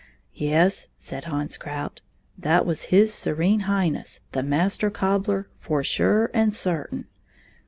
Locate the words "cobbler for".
4.89-5.83